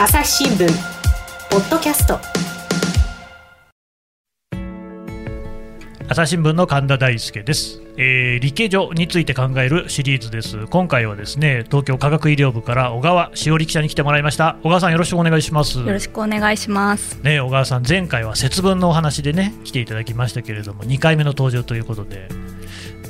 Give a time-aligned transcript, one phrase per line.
[0.00, 0.68] 朝日新聞
[1.50, 2.20] ポッドキャスト。
[6.08, 10.68] 朝日新聞の神田大輔です、えー、理系所について考えるシリーズです。
[10.68, 14.56] 今回はですね東京科学医療部から小川しおり記者に来てもらいました。
[14.62, 15.80] 小川さんよろしくお願いします。
[15.80, 17.18] よろしくお願いします。
[17.24, 22.28] ね小川さん前回は節分のお話でね来ていただきましたけれども2回目の登場ということで。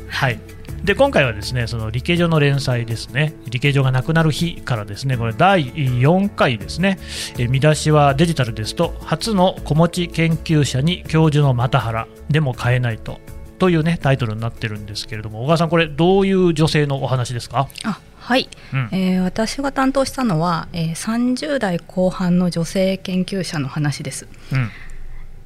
[0.08, 0.40] はい
[0.88, 3.34] で今回はですねその理系所の連載ですね。
[3.44, 6.98] 理系所がなくなる日からですねこれ第4回ですね。
[7.34, 13.20] えー見出しはデジタルですと初の子持ち研究者に教授の又原でも買えないと。
[13.58, 18.88] というねタイトルになってるんですけれども小川さんこれどういう女性のお話ですか、あはい、うん。
[18.90, 24.26] えー私が担当したのは、えー30代後半の女性研究者の話です。
[24.52, 24.70] うん。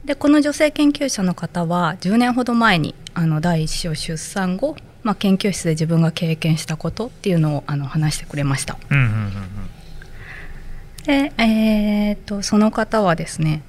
[0.05, 8.77] でこの女性研究者の方は10年ほど前にあの第一子を出産後、まあ、研究室で自分が経験したことっていうのをあの話してくれました。
[8.91, 9.33] うんうんうん
[11.05, 13.63] で、えー、とその方はですね、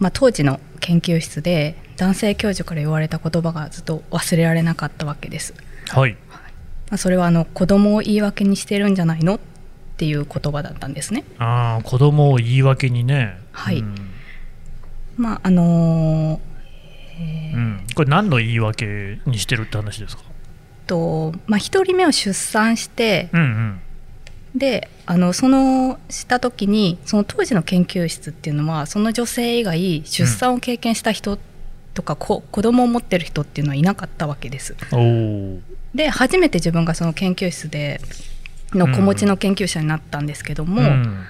[0.00, 5.54] まあ、当時の研究室で男性教授から言われた言葉がずっと忘れられなかったわけです。
[5.56, 6.16] うんはい。
[6.90, 9.40] まあ、それはあの子供を言い訳にしてるんじゃないのっ
[9.96, 11.24] ていう言葉だったんですね。
[11.38, 13.38] あー子供を言い訳にね。
[13.52, 13.78] はい。
[13.78, 13.94] うん。
[15.16, 20.24] まああのーうん、これ何の言い訳にしてるって話ですか？
[20.92, 23.80] とまあ、1人目を出産してうんうん。
[24.54, 31.38] であのそのした時にその当時の研究室っていうのはその女性以外出産を経験した人
[31.94, 34.76] とか、こ子供を持ってる人っていうのはいなかったわけです。
[35.94, 38.02] で初めて自分がその研究室で
[38.72, 41.24] の子持ちの研究者になったんですけども、ん。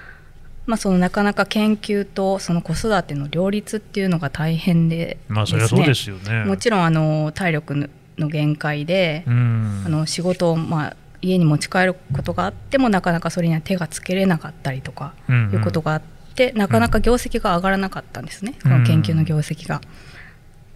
[0.65, 6.43] まあ、そのなかなか研究とその子育ての両立っていうのが大変でまあそりゃそうですよね。
[6.45, 9.83] もちろんあの体力の限界で、うん。
[9.85, 15.53] あの仕事を、まあ、家に持ち帰ることがあってもなかなかそれには手がつけれなかったりとかうんうん。
[15.53, 16.01] いうことがあっ
[16.35, 19.81] て、なかなか業績が上がらなかったんですね、この研究の業績が。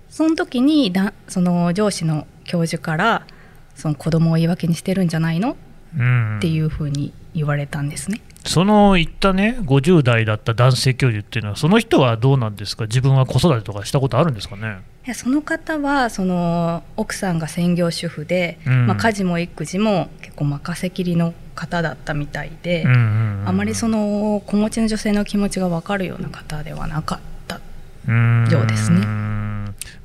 [0.10, 3.28] その時にだその上司の教授から
[3.76, 5.58] その子供を言い訳にしてるんじゃないの？
[5.98, 6.38] うん。
[6.38, 8.22] っていうふうに言われたんですね。
[8.48, 12.86] その言ったね50代だった男性教授っていうのはその人はどうなんですか？
[12.86, 14.80] 自分は子育てとかしたことあるんですかね？
[15.06, 18.88] いやその方はその奥さんが専業主婦で、うん。
[18.88, 23.00] まあ、家事も育児も結構任せきりの方だったみたいで、うんうん
[23.42, 27.62] うんあまりその子持ちの女性の気持ちが分かるような方ではなかった
[28.08, 28.48] うん。
[28.52, 29.00] ようですね。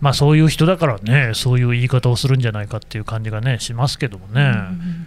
[0.01, 5.02] まあそういう人だからねそういう言い方をするんじゃないかっていう感じがねしますけどもね、うん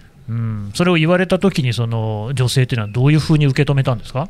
[0.73, 4.29] それを言われた時にその女性っていうのはどういうふうに受け止めたんですか？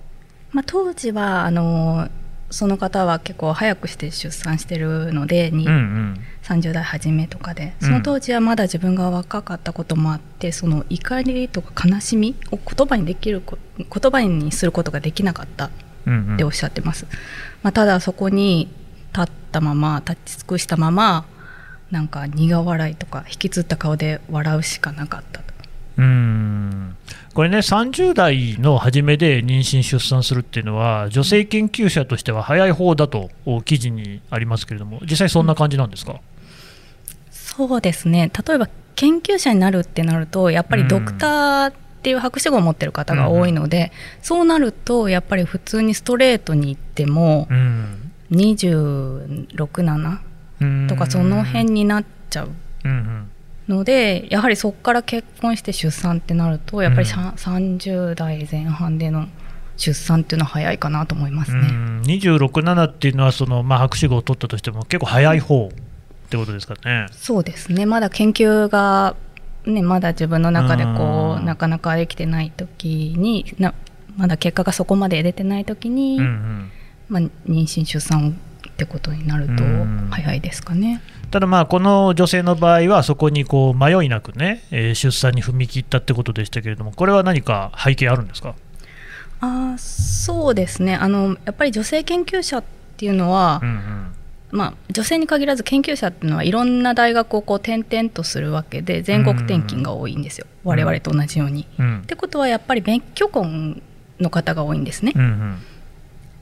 [0.51, 2.09] まあ、当時はあの
[2.51, 6.19] その方は結構早くして出産してるので、にうんうん。
[6.43, 7.73] 30代初めとかで。
[7.81, 15.71] うんその当時はまだ自分が若かったこともあってその怒りとか悲しみを言葉にできるこ言葉にすることができなかった
[16.05, 16.35] うんうん。
[16.35, 17.07] っておっしゃってます、
[17.63, 18.69] まあ、ただそこに
[19.11, 21.25] 立ったまま立ち尽くしたまま
[21.89, 25.41] なんか苦笑いとか引きつった顔で笑うしかなかった。
[25.41, 25.44] と
[25.97, 26.95] うん。
[27.33, 33.29] これね、30代の初めで妊娠・出産するっていうのは、女性研究者としては早い方だと
[33.65, 36.15] 記事にありますけれども、実際そんな感じなんですか、
[37.31, 38.31] そうですね。
[38.47, 43.91] 例えば研究者になるってなるとやっぱりドクターっていう博士号を持ってる方が多いので、
[44.21, 48.11] そうなるとやっぱり普通にストレートに行ってもうん。
[48.31, 50.17] 267
[50.61, 52.51] うんとかその辺になっちゃう。
[52.85, 53.29] うんうん
[53.67, 59.27] のでやはりそこから結婚して出産ってなるとやっぱりうんさ30代前半での
[59.77, 61.59] 出産っていうのは早いかなと思いますね。
[61.59, 65.69] うん26、7っていうのはその、まあ、博士号を取ったとしても、結構早い方っ
[66.29, 67.07] てことですかね。
[67.11, 69.15] そうですねまだ研究が、
[69.65, 73.73] ね、まだ自分の中でこううんなかなかできてない時にな
[74.17, 76.71] まだ結果がそこまで出てない時に、うんうん
[77.09, 78.37] まあ、妊娠出産
[78.69, 81.01] ってことになるとうん早いですかね。
[81.31, 88.55] ただ、まあこの女性の場合は、そこにこう迷いなくね、えー出産に踏み切ったってことでしたけれども、これは何か背景あるんですか？
[89.41, 90.95] あーそうですね。
[90.95, 92.63] あのやっぱり女性研究者っ
[92.97, 94.11] ていうのは、うんうん。
[94.51, 101.67] まあ、女性に限らず研究者っていうのはいろんな大学をこう転々とするわけで全国転勤が多いんですよ、うん我々と同じように。
[101.77, 101.99] うん。
[101.99, 103.81] ってことはやっぱり別居婚
[104.19, 105.11] の方が多いんですね。
[105.13, 105.57] うんうん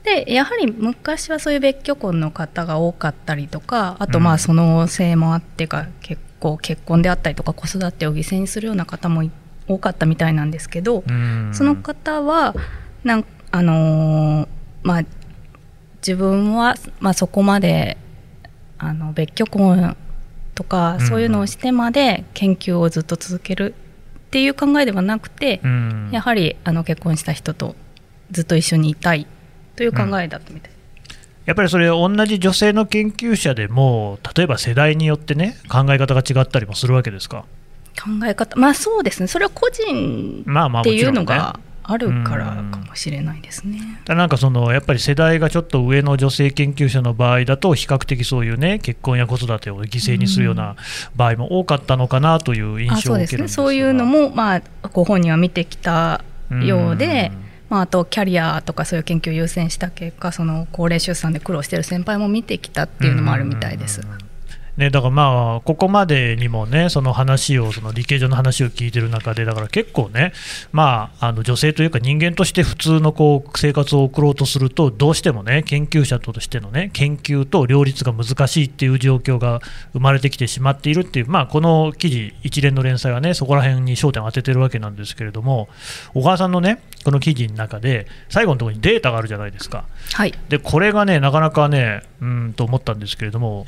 [0.04, 4.24] でやはり昔はそういう別居婚の方が多かったりとかあとうん。
[4.24, 9.30] まあそのせいもあってか結構結婚であったりとか子育てを犠牲にするような方もい
[9.66, 11.50] 多かったみたいなんですけど、うん。
[11.54, 12.54] その方は
[13.02, 14.48] なんあのー
[14.82, 15.02] まあ
[16.06, 17.96] 自分は、まあ、そこまで
[18.76, 19.96] あの別居婚
[20.54, 23.74] とかうんそういうのをしてまで研究をずっと続ける
[24.26, 26.10] っていう考えではなくて、うん。
[26.12, 27.74] やはりあの結婚した人と
[28.30, 29.26] ずっと一緒にいたい
[29.76, 30.70] という考えだったみたい、
[31.46, 37.44] やっぱりそれ、同じ女性の研究者でも、例えば世代によってね、考え方が違ったりもするわけですか？
[37.96, 38.56] 考え方。
[38.56, 39.26] まあそうですね。
[39.26, 43.78] それは個人まあまあっていうのがあるからかもしれないですね。
[44.04, 50.76] ただなんかそのやっぱり世代がちょっと上の女性研究者の場合だと、比較的そういうね、結婚や子育てを犠牲にするような
[51.14, 53.62] 場合も多かったのかなという印あ象そうですねを受けるんですが。
[53.64, 54.62] そういうのも、まあ、
[54.92, 57.30] ご本人は見てきたようで、
[57.74, 64.00] まあ、あとキャリアとかそういう研究を優先した結果その高齢出産で苦労してる先輩も見てきたっていうのもあるみたいです。
[64.76, 70.32] ね、だからまあ、ここまでにもね、その話を、その理系上の話を聞いてる中で、だから結構ね、
[70.72, 79.60] まあ、あの女性というか人間として普通のこう生活を送ろうとすると、どうしてもね、研究者としてのね、研究と両立が難しいっていう状況が
[79.92, 85.68] 生まれてきてしまっているっていう、まあ、この記事、一連の連載はね、そこら辺に焦点を当ててるわけなんですけれども、
[86.14, 89.84] 小川さんのね、この記事の中で、最後のところにデータがあるじゃないですか。
[90.14, 93.66] はいでこれがね、なかなかね、うんと思ったんですけれども、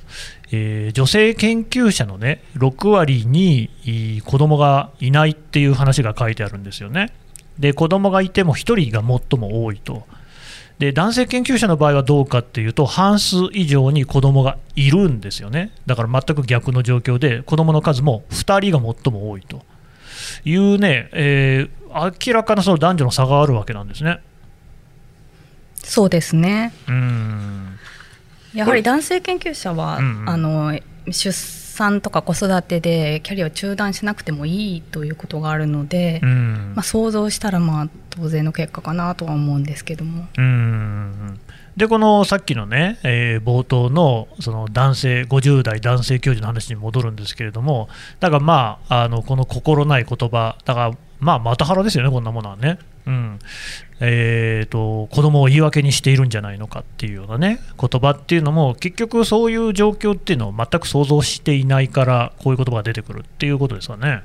[0.53, 3.71] えー女性研究者のね、6割に
[4.25, 7.13] 子供がいないっていう話が書いてあるんですよね。
[7.59, 10.07] で、子供がいても1人が最も多いと。
[10.79, 15.73] で、男性研究者の場合はどうかっていうと、半数以上に子供がいるんですよね。
[15.87, 19.65] だから全く逆の状況で、子供の数も2人が最も多いと
[20.45, 21.87] いうね、えー
[22.27, 24.19] 明らかなその男女の差があるわけなんですね。
[25.83, 27.79] そうですねうーん
[28.57, 30.29] やはり男性研究者は、うんうん。
[30.31, 36.73] あの出産とか子育てでキャリアを中断しなくてもいいということがあるので、うん。
[36.75, 40.27] まあ、想像したらまあ当然の結果かなとは思うんですけども。
[40.37, 40.43] う
[41.77, 52.79] でこのさっきのね、えー冒頭のその男性50代男性教授の話に戻るんですけれどもだからまああのこの心ない言葉だからまあまた腹ですよねこんなものはね。
[53.07, 53.39] うん
[54.01, 64.25] えー、と子供を言い訳にしているんじゃないのかっていうようなね言葉っていうのも結局そういう状況っていうのを全く想像していないからこういう言葉が出てくるっていうことですかね。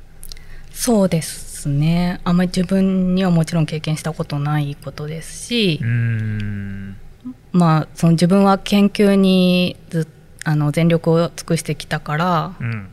[0.73, 6.97] そうですねあんまり自分にはもちろん経験したことないことですしうー、ん
[7.51, 10.07] まあ、その自分は研究にず
[10.43, 12.89] あの全力を尽くしてきたから、うん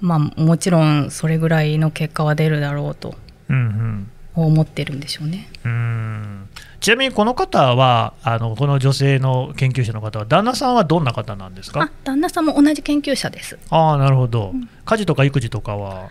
[0.00, 3.14] まあ、もちろんそれぐらいの結果は出るだろうと
[3.48, 4.10] うんうん。
[4.34, 5.48] 思ってるんでしょうね。
[5.64, 6.48] うーん。
[6.80, 13.58] ちなみにこの方はあのこの女性の研究者の方は旦那さんはどんな方なんですあか旦那さんも同じ研究者です。
[13.70, 14.52] ああなるほど、
[14.84, 16.10] 家事とか育児とかは？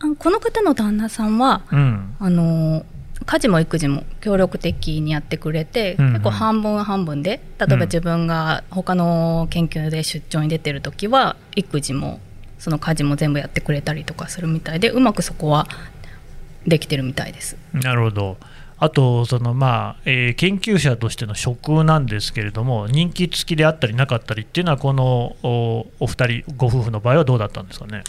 [0.00, 2.14] あこの方の旦那さんはうん。
[2.18, 2.84] あの
[3.24, 6.12] 家事も育児も協力的にやってくれて、うんうん。
[6.12, 7.78] 結構半分半分で例えうん。
[7.78, 12.20] ば自分が他の研究で出張に出てる時は育児も
[12.58, 15.68] その家事も全部やってくれたりとかするみたいでうまくそこは
[16.66, 17.56] できてるみたいです。
[17.72, 18.36] なるほど。
[18.78, 28.04] あとそのまあ、えー研究者としての職なんですけれども人気付きであったりなかったりっていうのはこのおお二人ご夫婦の場合はどうだったんですかね？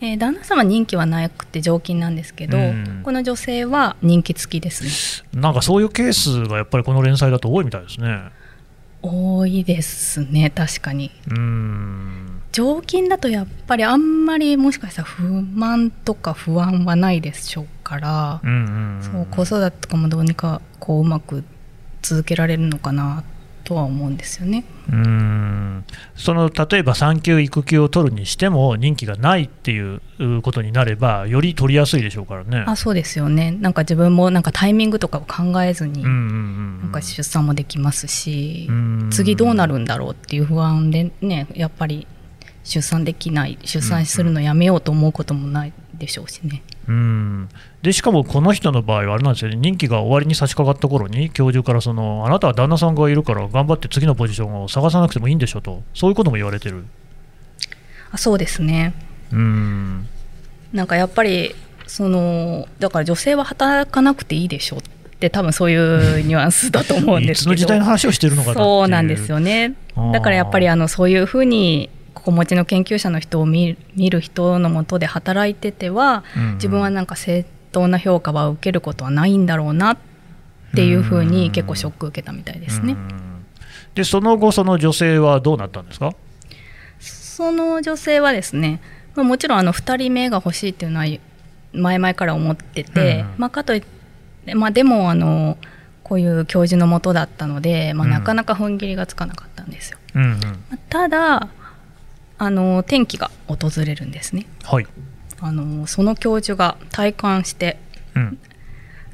[0.00, 3.00] えー旦那様人気はなくて常勤なんですけど、うん。
[3.02, 5.40] この女性は人気付きですね。
[5.40, 8.06] なんかそういうケースがやっぱりこの連載だと多いみたいですね
[9.06, 11.10] 多いですね確かに。
[12.52, 18.40] 常勤だとやっぱりあんまりもしかしたら不満とか不安はないでしょうから、
[19.02, 21.44] そう子育てとかもどうにかこううまく
[22.00, 23.24] 続けられるのかな
[23.64, 24.64] とは思うんですよね。
[24.88, 32.64] うーんその例えば産休・育休を取るにしても任期がないっていううことになればより取りやすいでしょうからね。
[32.66, 42.06] あそうですよねなんか自分もなんかタイミングとかを考えずに、うんうんうんなんか出産もできますし、うん次どうなるんだろうっていう不安でねやっぱり
[42.62, 46.62] 出産できない出産するのやめようと思うこともないでしょうしね。
[46.68, 46.73] うん
[47.82, 49.56] でしかもこの人の場合はあれなんですよね。
[49.56, 55.82] 任期が終わりに差し掛かった頃に教授からそのあなたは旦那さんがいるから頑張って次のポジションを探さなくてもいいんでしょと。
[55.94, 56.84] そういうことも言われてる。
[58.10, 58.94] あそうですね。
[59.32, 60.08] うん。
[60.72, 61.54] なんかやっぱり
[61.86, 64.80] そのだから女性は働かなくていいでしょっ
[65.20, 67.54] て多分そういうニュアンスだと思うんですけど。
[67.54, 69.74] いつの時代の話をしてるのかそうなんですよね。
[70.12, 76.54] だからやっぱりあのそういうふうに心持ちの研究者の人を見見る人のもとで働いてては、うんうん。
[76.54, 79.98] 自分はなんか正当な評価は受けることはないんだろうなっ
[80.74, 82.92] ていうふうに結構ショック受けたみたいですね。
[82.92, 83.20] うん
[83.94, 86.10] でその後その女性はどうなったんですか？
[86.98, 88.80] その女性はですね、
[89.14, 91.06] まあ、もちろんあの2人目が欲しいっていうのは
[91.72, 93.34] 前々から思ってて、うん。
[93.38, 93.82] まあ、かといっ
[94.46, 95.58] て、まあ、でもあの
[96.02, 98.12] こういう教授のもとだったので、まあ、うん。
[98.12, 99.98] なかなか踏ん切りがつかなかったんですよ。
[100.16, 100.30] うんうん。
[100.30, 100.38] ま
[100.72, 101.48] あただ
[102.38, 104.46] あの転機が訪れるんですね。
[104.62, 104.86] はい、
[105.40, 107.78] あのその教授が体感して
[108.14, 108.38] うん。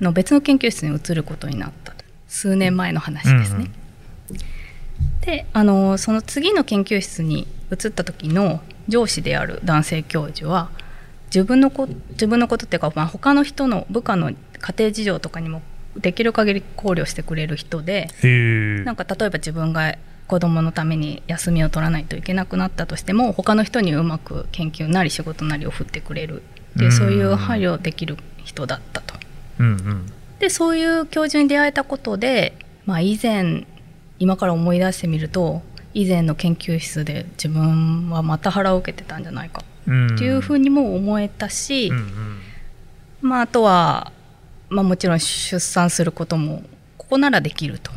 [0.00, 1.92] の別の研究室に移ることになった。
[1.92, 3.70] と数年前の話ですね。
[5.22, 10.70] であのその次の研究室に移った時の上司である男性教授は
[11.26, 15.62] 自分のこ自分のことっていうか、まあ、他の人の部下の家庭事情とかにも
[15.96, 18.08] できる限り考慮してくれる人で
[18.84, 19.94] なんか例えば自分が
[20.30, 26.42] 子供のために休みを取らないといけなくなったとしても他の人にうまく研究なり仕事なりを振ってくれる
[26.76, 29.16] っていうそういう配慮できる人だったと。
[29.58, 30.06] うんうん、
[30.38, 32.56] でそういう教授に出会えたことで、
[32.86, 33.66] まあ、以前
[34.20, 35.62] 今から思い出してみると
[35.94, 42.40] 以前の研究室で自分はまた腹を受けてたんじゃないかっていうふうにも思えたし、うんうん、
[43.22, 44.12] まあ、あとは、
[44.68, 46.62] まあ、もちろん出産することも
[46.98, 47.90] ここならできると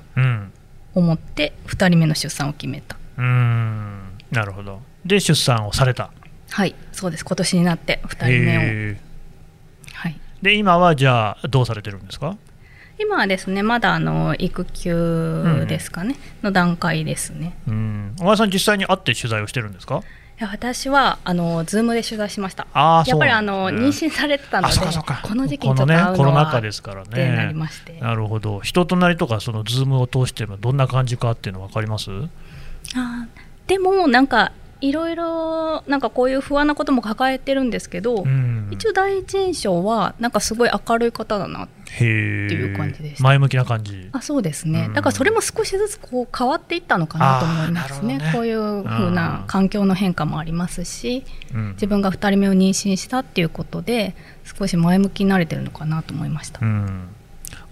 [0.95, 2.97] 思って2人目の出産を決めた。
[3.17, 4.17] うん。
[4.31, 4.81] なるほど。
[5.05, 6.11] で出産をされた。
[6.49, 6.75] はい。
[6.91, 7.25] そうです。
[7.25, 8.95] 今年になって2人目を。
[9.93, 12.37] はい、で今はじゃあどうされてるんですか？
[12.99, 17.57] 今はですねまだあの育休ですかね、うん、の段階ですね。
[17.67, 20.03] うん、小川さん実際に会って取材をしてるんですか？
[20.39, 22.65] いや私はあのズームで取材しました。
[22.73, 27.35] あやっぱりあの、妊娠されてたので、この時期にちょっと会うのは、ね、コロナ禍ですからね。
[27.35, 28.59] なりましてなるほど。
[28.61, 32.09] 人となりとかそのズームを通してもどんな感じかっていうのわかります？
[32.95, 33.27] あ
[33.67, 34.51] でもなんか
[34.83, 43.23] いろいろなんかこういう不安なことも抱えてるんですけど、うん、一応第一印象はなんかすごい明るい方だなっていう感じでした。
[43.23, 44.09] 前向きな感じ。
[44.11, 51.23] あそうですね、うん、だからそれも少しずつこう変わっていったのかなと思いますね、ね、こういうふうな環境の変化もありますし、
[51.53, 56.59] うん、自分が2人目を妊娠したっていうことで少し前向きになれてるのかなと思いました。
[56.61, 57.07] うん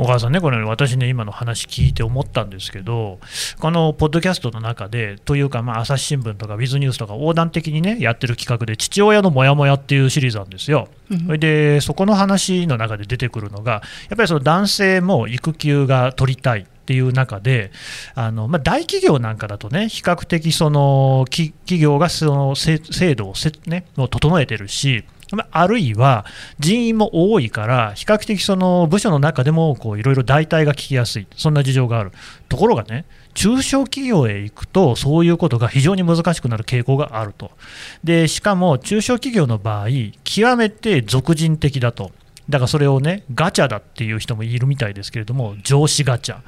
[0.01, 3.19] 小川さんね、これ、私ね、今の話聞いて思ったんですけど、
[3.59, 10.87] このポッドキャストの中で、というか、まあ、朝日新聞とか、ウィズニュースとか、横断的にね、やってる企画で、父親のモヤモヤっていうシリーズなんですよ。
[11.27, 16.65] それで、そこの話の中で出てくるのが、やっぱりその男性も育休が取りたい。
[16.81, 17.71] っていう中で
[18.15, 22.79] あの、まあ、大企業なんかだとね比較的その企業がその制
[23.15, 25.05] 度をせ、ね、整えてるし
[25.51, 26.25] あるいは
[26.59, 32.11] 人員も多いから、比較的その部署の中でもいろいろ代替が聞きやすい、そんな事情がある。
[32.49, 37.51] ところがね、中小企業へ行くと、そういうことが非常に難しくなる傾向があると。
[38.03, 39.87] で、しかも中小企業の場合、
[40.23, 42.11] 極めて俗人的だと。
[42.49, 46.39] だからそれをね、ガチャだっていう人もいるみたいですけれども、上司ガチャ。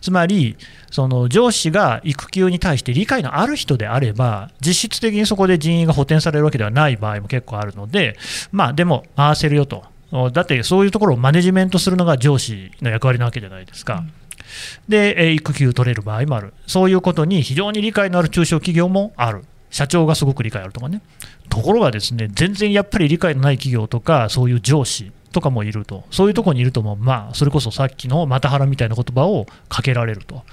[0.00, 0.56] つまり、
[0.90, 8.16] その上司が育休に対して理解のある人であれば、実質的にそこで人員が補填されるわけではない場合も結構あるので、
[8.52, 9.84] まあ、でも、回せるよと。
[10.32, 13.94] だってそういうところをマネジメントするのが上司の役割なわけじゃないですか。
[13.94, 14.12] うん
[14.88, 21.02] で、育休取れる場合もある、そういうことに非常に理解のある中小企業もある、社長がすごく理解あるとかね、
[21.48, 30.44] ところがですね、全然やっぱり理解のない企業とか、そういう上司とかもいると、そういうところにいるとも、まあ、それこそさっきのまたはらみたいな言葉をかけられると。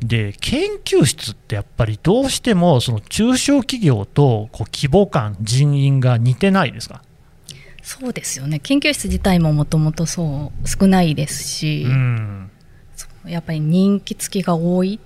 [0.00, 7.02] で、研究室ってやっぱりどうしても、その中小企業とこう規模感、人員が似てないですか？
[7.82, 12.50] そうですよね、研究室自体ももともとそう少ないですし、うん、
[13.26, 14.98] やっぱり人気付きが多い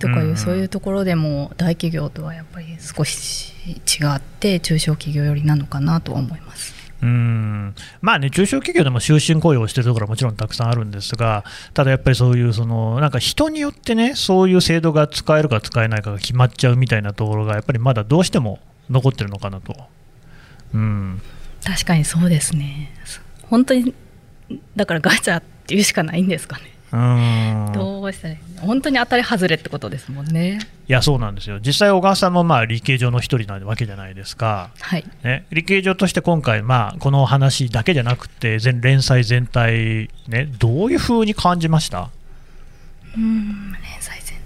[0.00, 3.72] とかいう、うん、そういうところでも大企業とはやっぱり少し違
[4.16, 6.43] って中小企業寄りなのかなとは思います。
[7.04, 11.44] うんまあね、中小企業でも終身雇用をしてるところはもちろんたくさんあるんですが、
[11.74, 18.58] ただやっぱりそういうその、なんか人によってね、そういう制度が使えるか使えないかが決まっちゃうみたいなところが、やっぱりまだどうしても
[18.88, 19.76] 残ってるのかなと。
[20.72, 21.20] うん、
[21.62, 22.90] 確かにそうですね。
[23.50, 23.92] 本当に
[24.74, 26.73] だからガチャっていうしかないんですかね。
[27.74, 30.60] どうしたら本当に当たり外れってことですもんね。
[30.88, 35.04] いやそうなんですよ、実際、小川さんもまあ理系上の一人なわけじゃないですか、はい。
[35.22, 42.10] ね、理系上として今回、まあ、この話だけじゃなくて、全連載全体、ね、どういうふうに感じました？
[43.16, 44.36] うん連載全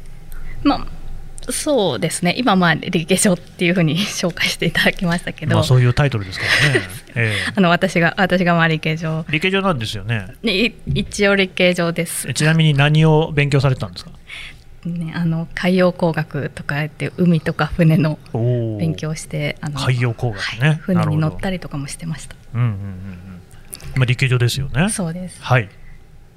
[0.62, 0.86] まあ
[1.50, 2.34] そうですね。
[2.36, 10.34] 今まあ理系書っていうふうに 紹介していただきましたけど、まあ、そういうタイトルですからね、 えー、あの私が私がまあ理系上理系上なんですよね。
[10.86, 12.32] 一応理系上です。
[12.34, 14.10] ちなみに何を勉強されてたんですか？
[14.84, 18.18] ね、あの海洋工学とかって海とか船の
[18.78, 22.36] 勉強してあの海洋工学ね、はい、船に乗ったりとかもしてました。
[22.54, 22.80] うんうんうんうん。
[23.96, 24.88] まあ理系上ですよね。
[24.88, 25.42] そうです。
[25.42, 25.68] はい。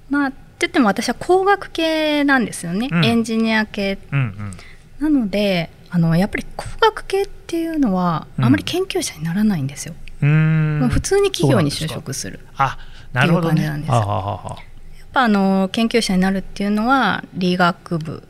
[0.09, 4.57] まあって言っても私は工学系なんですよね、うん、エンジニア系、うんうん
[5.01, 9.95] なのであのやっぱり工学系っていうのはあまり研究者にならないんですよ。
[10.21, 12.39] うん、普通に企業に就職する。
[12.39, 14.57] っていう感じなんですよ。
[14.99, 18.23] やっぱあの研究者になるっていうのは理学部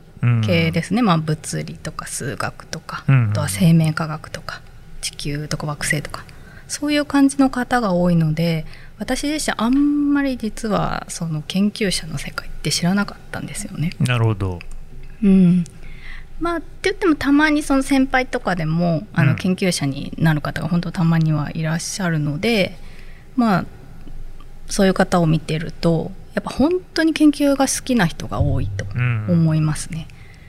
[0.44, 4.62] 系ですね、まあ、物理とか数学とか、あとは生命科学とか
[5.00, 6.24] 地球とか惑星とか。
[6.66, 8.64] そういう感じの方が多いので
[8.98, 13.90] 私自身あんまり実はその研究者の世界って知らなかったんですよね。
[14.00, 14.58] なるほど。
[15.22, 15.64] うん
[16.40, 22.76] まあ、って言ってもたまにその先輩とかでもあの研究者になる方が本当たまにはいらっしゃるので、
[23.36, 23.64] まあ
[24.66, 28.86] そういう方を見てるとやっぱ本当に研究が好きな人が多いと
[29.28, 30.08] 思いますね。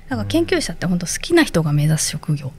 [0.10, 2.52] だから研究者って本当好きな人が目指す職業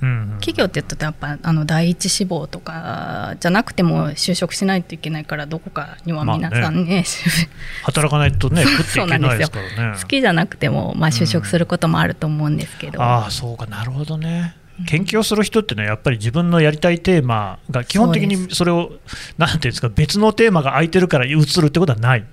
[0.00, 6.86] 企業って言うとやっぱあの第一志望とかじゃなくても就職しないといけないからどこかには皆さんね。
[6.86, 7.04] ね、
[7.82, 9.48] 働かないとねそうなんですよ。
[9.48, 14.54] 好きじゃなくても、まあ、就職することもあると思うんですけど、うん、ああそうかなるほどね。
[14.86, 18.92] 研究をする人ってねやっぱり自分のやりたいテーマが基本的にそれを
[19.38, 22.24] なんていうんですか別のテーマが空いてるから移るってことはない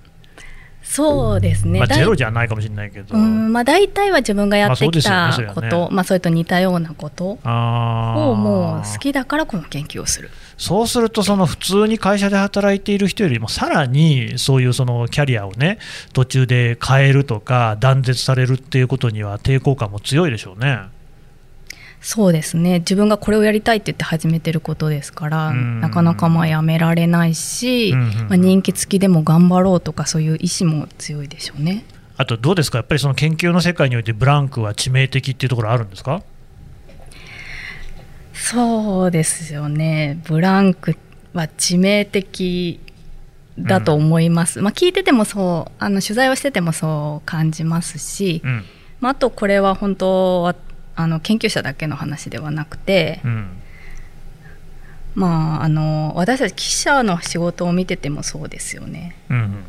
[0.83, 10.29] そうですね、まあ、ゼロじゃないかもしれないけど、まあ、大体は自分がやってきたこと、まあそね、まあ、それと似たようなことをもう好きだからこの研究をする。
[10.57, 15.79] そうすると、その普通に会社で働いている人よりも、さらにそういうそのキャリアをね、
[16.13, 20.79] 途中で変えるとか、断絶されるっていうことには、抵抗感も強いでしょうね。
[22.05, 22.79] そうですね。
[22.79, 31.85] 自分がこれをやりたいって言って始めてることですから、なかなかまあやめられないし、まあ、人気付きでも頑張ろうとかそういう意志も強いでしょうね。
[32.17, 32.79] あとどうですか？
[32.79, 36.21] やっぱりその研究の世界においてブランクは致命的っていうところあるんですか？
[38.33, 40.19] そうですよね。
[40.25, 40.97] ブランク
[41.33, 42.81] は致命的
[43.57, 48.63] だと思います、うん、まあ、聞いててもそうあの取材をしててもそう感じますし、うん、
[48.99, 50.55] まあ、あとこれは本当は
[50.95, 53.49] あの研究者だけの話ではなくて、うん、
[55.15, 59.15] まああの私たち記者の仕事を見ててもそうですよね。
[59.29, 59.65] うん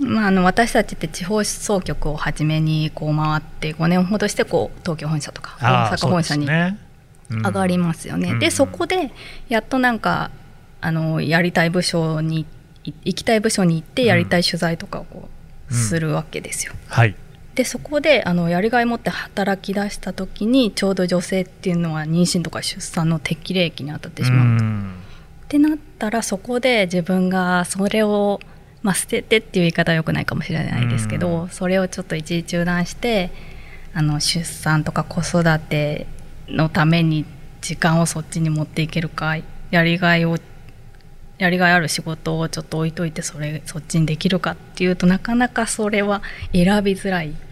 [0.00, 6.76] まあ、あの私たちって地方総局を初めにこう回って5年ほどしてこう東京本社とか大阪本社に上
[7.28, 8.28] がりますよね。
[8.28, 9.10] で、ねうん、そこで
[9.48, 10.30] やっとなんか
[10.80, 12.46] あのやりたい部署に
[12.84, 15.28] 行きたい部署に行ってやりたい取材とかをこ
[15.70, 16.72] うするわけですよ。
[16.88, 17.16] はい
[17.58, 24.64] でそこであのやりがい持って働き出した時にちょうど女性っていうのは妊娠とか出産の適齢期に当たってしまうと。
[24.64, 28.38] ってなったらそこで自分がそれを、
[28.82, 33.32] まあ、捨ててっていう言い方はよくないかもしれないですけどそれをちょっと一時中断して
[33.92, 36.06] あの出産とか子育て
[36.46, 37.24] のために
[37.60, 39.34] 時間をそっちに持っていけるか
[39.72, 40.38] やりがいを
[41.38, 47.34] やりがいある仕事をちょっと置いといてそれそっちにできるかっていうとなかなかそれは選びづらい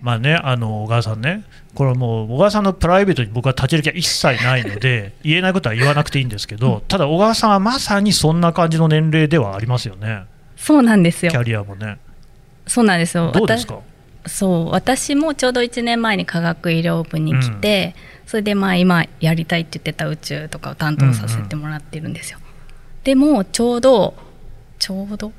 [0.00, 10.22] まあね、あの小川さんね、これはもう小川さんのプライベートに僕は立ち入りは一切ないので、 言えないことは言わなくていいんですけど、ただ小川さんはまさにそんな感じの年齢ではありますよね。
[10.56, 11.32] そうなんですよ。
[11.32, 11.98] キャリアもね。
[12.66, 13.30] そうなんですよ。
[13.32, 13.80] どうですか？
[14.26, 22.38] そう私もちょうど1年前に科学医療部に来て、うん、それでまあ今やりたいって言ってた宇宙とかを担当させてもらってるんですよ。
[22.40, 22.52] うんうん、
[23.04, 24.14] でもちょうど
[24.78, 25.32] ちょうど？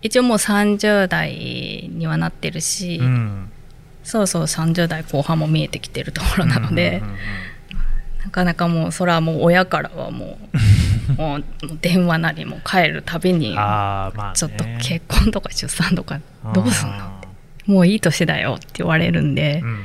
[0.00, 3.50] 一応もう30代にはなってるし、うん
[4.04, 7.02] そうそう30代後半も見えてきてるところなので、
[8.24, 10.38] なかなかもうそれはもう親からはも
[11.08, 11.44] う もう
[11.80, 16.20] 電話なりも帰るたびにちょっと結婚とか出産とか
[16.54, 17.24] どうすんのって。
[17.66, 19.84] もういい年だよって言われるんで、うんうん、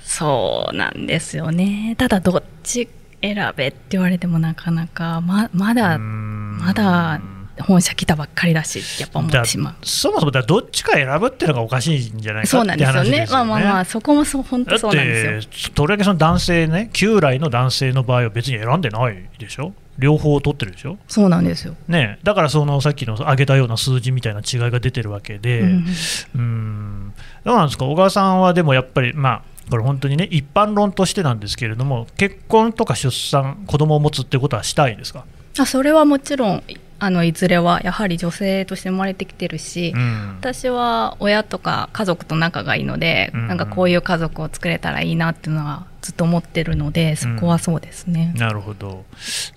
[0.00, 1.94] そうなんですよね。
[1.96, 2.88] ただどっち
[3.22, 7.20] 選べって言われてもなかなかままだまだ
[7.62, 9.86] 本社来たばっかりだしやっぱ思ってしまう。
[9.86, 15.74] そもそもだどっちか選ぶっていうのがおかしいんじゃないかそうなんですよね、まあまあまあそこもそう本当そうなんですよ。
[15.74, 19.72] とりわけその男性ね旧来の男性の場合は別に選んでないでしょ？
[19.98, 20.96] 両方取ってるでしょ？
[21.06, 25.86] そうなんですよ、ね、だからそのさっきの上げたような数字みたいな違いが出てるわけで、うん、
[26.34, 27.84] うんどうなんですか？
[27.84, 35.24] 小川さんはでもやっぱりまあこれ本当にね一般論としてなんですけれども結婚とか出産子供を持つってことはしたいですか？
[35.58, 36.62] あそれはもちろん
[37.02, 48.30] あのいずれはやはり女性として生まれてきてるし、うん、私は親とか家族と仲がいいので、うん、なんかこういう家族を作れたらいいなっていうのはずっと思ってるのでそこはそうですね。
[48.34, 49.04] うん、なるほど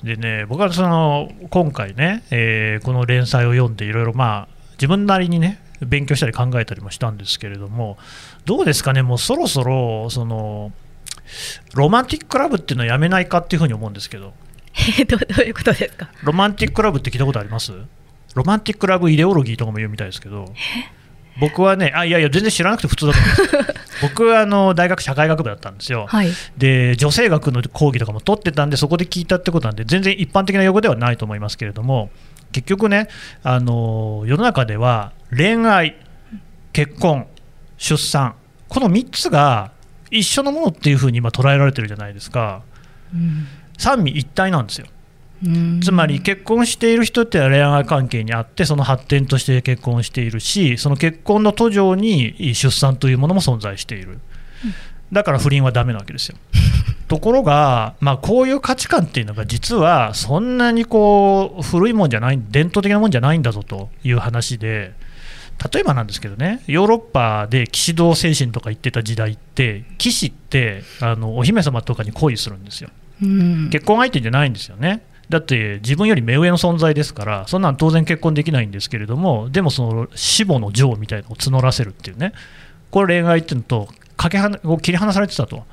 [0.02, 8.00] でね僕はその今回ね、えー、この連載を読んでいろいろまあ自分なりにね勉強したり考えたりもしたんですけれども
[8.46, 10.72] どうですかねもうそろそろその
[11.76, 14.34] ロマンティッククラブっていうのはやめないかっていうふうに思うんですけど。
[14.78, 16.10] え ーどどういうことですか？
[16.24, 17.72] ロマンティックラブって聞いたことあります？
[18.36, 20.54] ロマンティックラブイデオロギーとかも言うみたいですけど、
[21.40, 23.76] 僕はね、あいやいや、全然知らなくて普通だと思います。
[24.02, 26.06] 僕はあの大学社会学部だったんですよ。
[26.10, 26.30] はい。
[26.58, 32.10] で女性学の講義とかも取ってたんでそこで聞いたってことなんで全然一般的な用語ではないと思いますけれども
[32.52, 33.08] 結局ね
[33.42, 35.96] あの世の中では恋愛
[36.74, 37.26] 結婚
[37.78, 38.36] 出産
[38.68, 39.72] この3つが
[40.12, 42.64] 一緒のものっていうふうに今捉えられてるじゃないですか。
[43.14, 44.88] うん三位一体なんですよ。
[45.44, 45.82] うん。
[45.82, 54.20] つまり結婚している人って恋愛関係にあってその発展として結婚しているしその結婚の途上に出産というものも存在している。
[55.12, 56.38] だから不倫はダメなわけですよ。
[57.08, 64.94] ところが、まあ、こういう価値観っていうのが実はそんなにこう古いもんじゃない伝統的なもんじゃないんだぞという話で
[65.72, 72.90] 例えばなんですけどねヨーロッパで騎士道精神とか言ってた時代って騎士ってあのお姫様とかに恋するんですよ
[73.22, 75.04] うん結婚相手じゃないんですよね。
[75.30, 82.34] だって自分より目上の存在ですから、そんなん当然結婚できないんですけれども、でもその死母の情みたいなのを募らせるっていうね、
[82.92, 85.64] これ恋愛っていうのとかけはなこう切り離されてたと。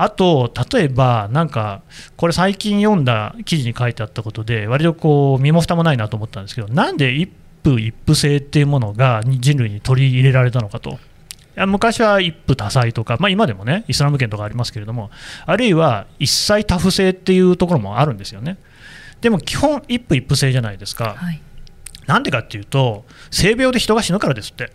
[0.00, 1.82] あと、例えば、なんか、
[2.16, 7.28] これ最近読んだ記事に書いてあったことで、割とこう身も蓋もないなと思ったんですけど、なんで一
[7.66, 11.00] 夫一夫制っていうものが人類に取り入れられたのかと。
[11.66, 15.10] 昔は一夫多妻とか、まあ、今でもね、イスラム圏とかありますけれども、
[15.46, 18.58] あるいは一妻多夫制っていうところもあるんですよね。
[19.20, 21.14] でも基本、一夫一夫制じゃないですか。
[21.16, 21.40] はい
[22.08, 24.72] なんでかっていうと、性病で人が死ぬからですって。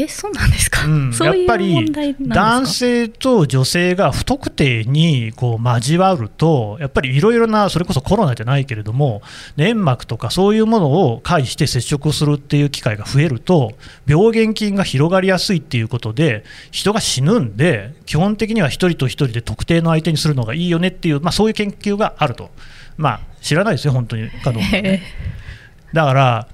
[0.00, 1.10] えそうなんですか、うん。
[1.10, 9.22] やっぱり男性と女性が不特定にこう交わると、やっぱりいろいろな、それこそコロナじゃないけれども、
[9.56, 13.72] 粘膜とかそういうものを介して接触するっていう機会が増えると、
[14.06, 22.50] 病原菌が広がりやすいっていうことで、人が死ぬんで、基本的には一人と一人で特定の相手にするのがいいよねっていう、まあ、そういう研究があると、
[22.96, 24.30] まあ、知らないですよ、本当に。
[24.30, 25.02] かどうかはね。
[25.92, 26.48] だから、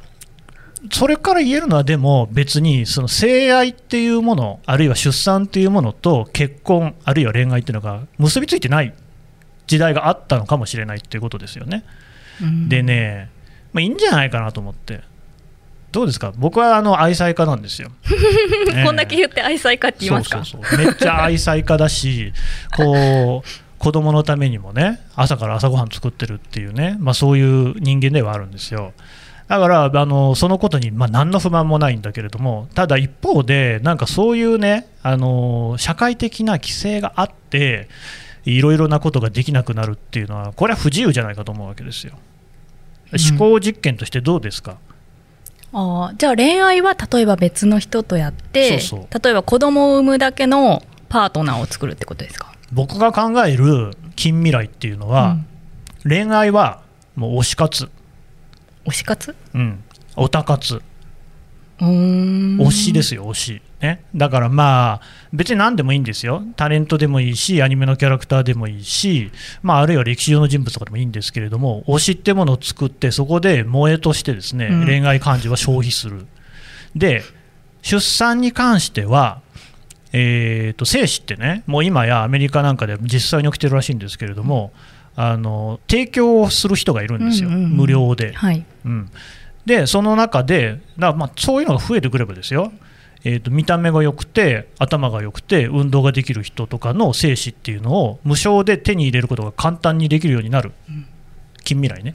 [0.92, 8.92] それから言えるのは、でも別にその性愛っていうもの、あるいは出産っていうものと結婚、あるいは恋愛っていうのが結びついてない
[9.66, 11.84] 時代があったのかもしれないっていうことですよね。
[12.42, 13.30] うんでね、
[13.72, 15.00] まあ、いいんじゃないかなと思って。
[15.92, 16.32] どうですか？
[16.36, 17.88] 僕はあの愛妻家なんですよ。
[18.74, 20.44] ねこんだけ言って愛妻家って言いますか？
[20.44, 22.32] そうそうそうめっちゃ愛妻家だし、
[22.76, 28.92] こう子供のためにもね、朝から朝ごはん作ってるっていうね、まあ、そういう人間ではあるんですよ。
[29.46, 37.88] だからあのそのことに、まあ、何の不満もないんだけれども、ただ一方で、なんかそういうね、あの社会的な規制があって、
[38.44, 42.14] いろいろなことができなくなるっていうのは、これは不自由じゃないかと思うわけですよ。
[43.30, 44.76] 思考実験としてどうですか、
[45.72, 48.80] あーじゃあ恋愛は例えば別の人とやって
[49.22, 52.52] 例えば子供を産むだけのパートナーを作るってことですか？
[52.72, 55.36] 僕が考える近未来っていうのは、
[56.02, 56.80] 恋愛は
[57.14, 57.88] もう推し活、
[58.84, 59.34] 推し活？
[59.54, 59.84] うん、
[60.16, 62.58] オタ活、うーん。
[62.58, 63.62] 推しですよ、推し。
[63.80, 65.00] ね、だからまあ、
[65.32, 69.30] 別に何でもいいんですよ、タレントでもいいし、アニメのキャラクターでもいいし、
[69.62, 74.86] まあ、あるいは歴史上の人物とかでもいいんですけれども、推しってものを作って、そこで萌えとしてですね、うん。
[74.86, 76.26] 恋愛感情は消費する。
[76.96, 77.22] で、
[77.82, 79.42] 出産に関しては、
[80.12, 84.72] えー、と精子ってね、もう今やアメリカなんかで実際に起きてるらしいんですけれども、
[85.16, 87.70] あの提供をする人がいるんですよ、うんうんうん。
[87.70, 88.32] 無料で。
[88.32, 88.64] はい。
[88.84, 89.10] うん、
[89.64, 92.72] でその中でだまあそういうのが増えてくればですよ、
[93.24, 100.72] えー、と見た目が良くて頭が良くて運動ができる人とかの精子っていうのを無償で手に入れることが簡単にできるようになる、
[101.62, 102.14] 近未来ね。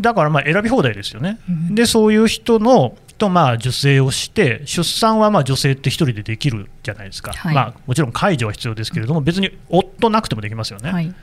[0.00, 1.74] だからまあ選び放題ですよね、うん。
[1.74, 7.54] でそういう人のとまあ受精をして出産はまあ女性って一人でできるじゃないですか、はい。
[7.54, 11.14] まあ、もちろん介助は必要ですけれども別に夫なくてもできますよね、はい。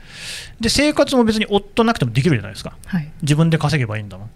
[0.60, 2.76] で生活も別に夫なくてもできるじゃないですか。
[2.86, 3.10] はい。
[3.22, 4.30] 自分で稼げばいいんだもん。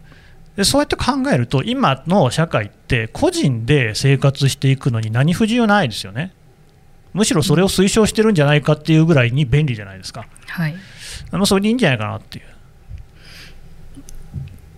[0.57, 6.33] でそうやって考えると今の社会って個人で生活していくのに何不自由ないですよね。
[7.13, 10.27] むしろそれを推奨してるんじゃないかっていうぐらいに便利じゃないですか。
[10.49, 10.75] はい。
[11.31, 12.45] あのそれでいいんじゃないかなっていう。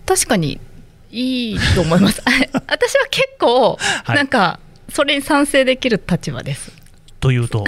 [0.05, 0.59] 確かに
[1.11, 2.21] いいと思います。
[2.67, 4.15] 私は結構はい。
[4.15, 6.71] なんかそれに賛成できる立場です、
[7.19, 7.63] というと？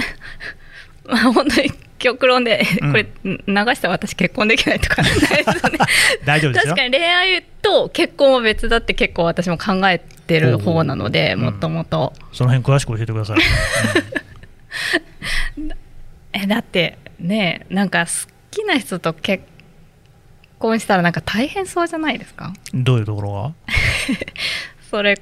[1.04, 2.90] まあ本当に極論で、うん。
[2.92, 5.78] これ流したら私結婚できないとかないですよね。
[6.26, 6.74] 大丈夫ですよ。
[6.74, 12.12] 確かに恋愛と結婚は別だって結構私も考えてる方なのでもともと。
[12.32, 13.38] その辺詳しく教えてください、
[16.32, 18.12] えだってねなんか好
[18.50, 19.44] きな人と結
[20.62, 22.52] 婚したらなんか大変そうじゃないですか？
[22.72, 23.52] うんどういうところが？
[24.90, 25.20] それ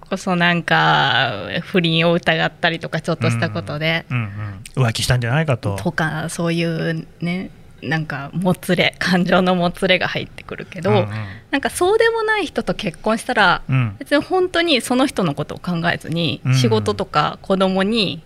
[0.00, 5.76] こそなんか不倫を疑ったりとかちょっとしたことで、うんうん、浮気したんじゃないかと。
[5.76, 7.50] とかそういうね
[7.82, 11.08] なんかもつれ感情のもつれが入ってくるけど、うんうん。
[11.50, 13.96] なんかそうでもない人と結婚したら、うん。
[13.98, 16.54] 別に本当にその人のことを考えずに、うん。
[16.54, 18.22] 仕事とか子供に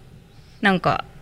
[0.60, 1.15] なんかじ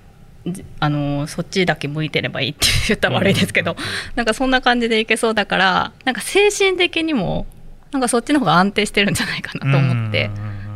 [0.80, 3.76] あのそっちだけ向いてればいいって言ったら悪いですけど、
[4.14, 7.46] なんかそんな感じでいけそうだからなんか精神的にも
[7.92, 10.30] なんかそっちの方が安定してるんじゃないかなと思って、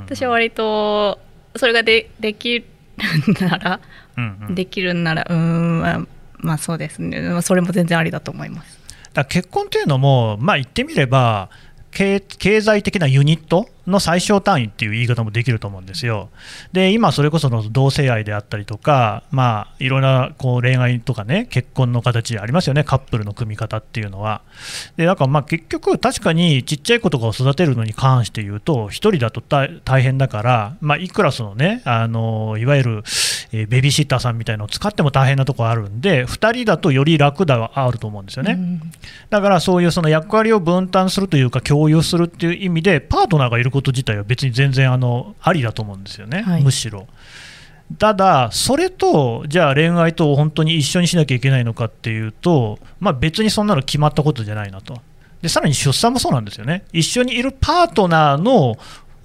[0.06, 1.18] 私は割と
[1.56, 2.66] それがでできる
[3.40, 3.80] なら、
[4.16, 4.54] うんうん。
[4.54, 6.06] できるんならうーんまあ
[6.38, 7.20] まあそうですね。
[7.20, 8.78] まあそれも全然ありだと思います。
[9.12, 11.50] だ結婚っていうのも、まあ、言ってみれば
[11.90, 16.28] 経経済的なユニットの最小単位っていう言い方もできると思うんですよ。
[16.72, 24.42] で今それこその同性愛であったりとか、まあ、いろんなこう恋愛とかね結婚の形ありますよねカップルの組み方っていうのは。
[24.96, 33.02] でだからまあ結局確かにちっちゃい子とかを育てるのに関して言うと1人だと大大変だから、まあ、いくらそのねあのいわゆる、
[33.52, 38.52] えーベビーシッターさんみたいのを使っても大変なところあるんで2人だとより楽だはあると思うんですよね。
[38.52, 38.80] うん
[39.30, 47.06] だからそういうその役割を分担するというか共有するっていう意味でパートナーがいること自体は別に全然あのありだと思うんですよね、はいむしろ。
[47.96, 55.00] ただ、それとじゃあ恋愛と本当に一緒にしなきゃいけないのかっていうと、まあ、別にそんなの決まったことじゃないなと。
[55.40, 56.84] でさらに出産もそうなんですよね。
[56.92, 58.76] 一緒にいるパートナーの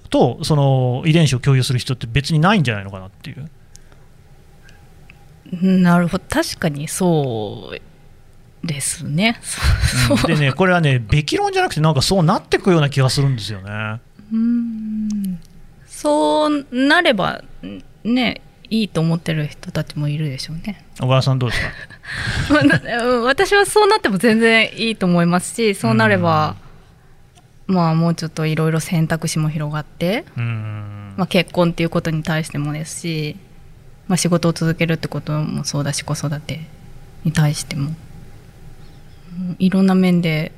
[0.08, 3.50] とその遺伝子を共有する人って別にないんじゃないのかなっていう。
[5.60, 9.40] なるほど確かにそうですね。
[10.26, 14.00] でね、これはね、 べき論じゃなくて、なんかそうなっていくような気がするんですよね。
[14.32, 15.38] うん。
[15.86, 17.42] そうなれば
[18.02, 20.84] ねいいと思ってる人たちもいるでしょうね。
[21.00, 23.20] 小川さんどうですか？
[23.24, 26.56] 私はそうなっても全然いいと思いますしそうなれば、
[27.66, 31.14] まあもうちょっといろいろ選択肢も広がって、うん。
[31.16, 33.36] まあ、結婚っていうことに対してもですし、
[34.08, 36.60] まあ、仕事を続けるってこともそうだし子育て
[37.22, 37.94] に対しても、うん
[39.58, 40.52] いろんな面で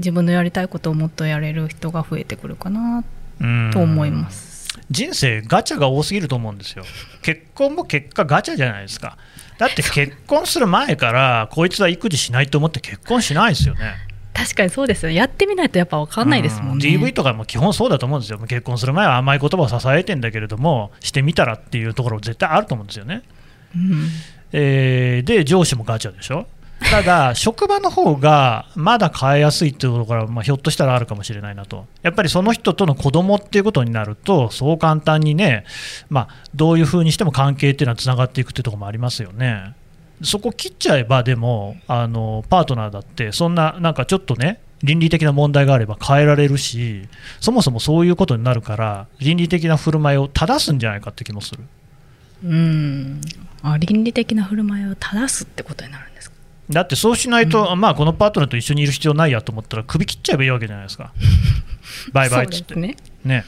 [0.00, 3.04] 自分のやりたいことをもっとやれる人が増えてくるかな
[3.40, 3.70] うん。
[3.72, 4.78] と思います。
[4.90, 6.84] 人生ガチャが多すぎると思うんですよ。
[7.22, 9.16] 結婚も結果ガチャじゃないですか。
[9.58, 13.94] だって結婚する前からこいつは育児しないと思って結婚しないですよね。
[14.32, 16.88] 確かにそうですよやってみないとやっぱ分かんないですもんね。
[16.88, 18.38] う DV とかも基本そうだと思うんですよ。
[18.38, 23.22] 結婚する前は甘い言葉を支えてんだけれどもしてみたらっていうところ絶対あると思うんですよね。
[23.74, 24.08] うん。
[24.52, 26.46] えーで上司もガチャでしょ
[26.88, 35.64] ただ、職場の方がまだ変えやすいっていうところが、まあ、ひょっとしたらあるかもしれないなと、やっぱりその人との子供っていうことになると、そう簡単にね、
[36.08, 39.74] まあ、どういうふうにしても関係っていうのはつながっていくっていうところもありますよね。
[40.22, 47.06] そこ切っちゃえば、でもあの、パートナーだって、そんな、なんかちょっとね、倫理的な問題があれば変えられるし、
[47.40, 51.60] そもそもそういうことになるから、倫理的な振る舞いを正すんじゃないかって気もする。
[52.42, 53.20] うん
[53.62, 56.36] あ倫理的な振る舞いを正すってことになるんですか？
[56.70, 61.12] だってそうしないと、まあ、このパートナーと一緒にいる必要ないやと思ったら、首切っちゃえばいいわけじゃないですか、
[62.12, 62.74] バイバイっつって。
[62.76, 62.96] ね。
[63.24, 63.44] ね。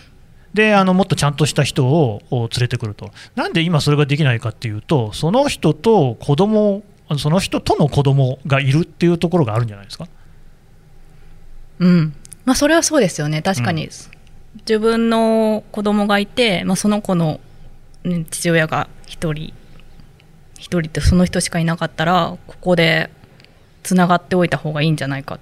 [0.54, 6.82] であのもっとちゃんとした人をを連れてくると、なんで今それができないかっていうと、その人と子供
[7.18, 10.08] その人との子供がいるっていうところがあるんじゃないですか。
[11.78, 12.14] うん。
[12.44, 13.42] まあそれはそうですよね。
[13.42, 13.90] 確かに、う
[14.66, 17.40] 自分の子供がいて、まあ、その子の、
[18.04, 19.54] ね父親が一人
[20.62, 23.10] 一人ってその人しかいなかったらここで
[23.82, 25.40] つながっておいた方がいいんじゃないか